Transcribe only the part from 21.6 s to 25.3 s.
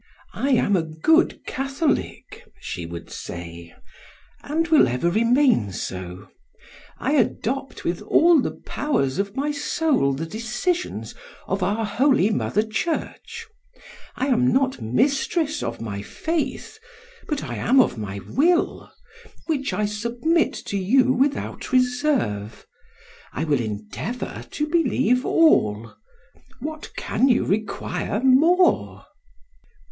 reserve; I will endeavor to believe